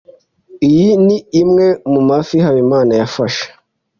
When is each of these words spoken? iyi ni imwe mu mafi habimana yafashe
iyi 0.67 0.89
ni 1.05 1.17
imwe 1.41 1.67
mu 1.91 2.01
mafi 2.09 2.35
habimana 2.45 2.91
yafashe 3.01 3.45